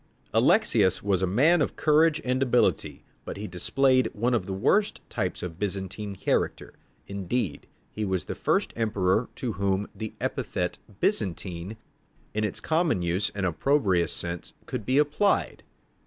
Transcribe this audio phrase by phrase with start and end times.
[0.33, 4.99] Alexius was a man of courage and ability, but he displayed one of the worst
[5.11, 6.73] types of Byzantine character.
[7.05, 11.77] Indeed, he was the first emperor to whom the epithet "Byzantine,"
[12.33, 13.03] in its common
[13.35, 15.61] and opprobrious sense could be applied.